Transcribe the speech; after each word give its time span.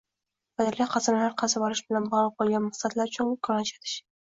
Foydali 0.61 0.87
qazilmalar 0.93 1.35
qazib 1.43 1.67
olish 1.67 1.83
bilan 1.93 2.09
bog’liq 2.15 2.41
bo’lgan 2.41 2.67
maqsadlar 2.71 3.15
uchun 3.15 3.33
kon 3.51 3.63
ajratish 3.67 3.99